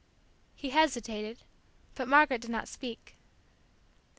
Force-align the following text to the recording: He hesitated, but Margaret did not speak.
He 0.55 0.71
hesitated, 0.71 1.43
but 1.93 2.07
Margaret 2.07 2.41
did 2.41 2.49
not 2.49 2.67
speak. 2.67 3.17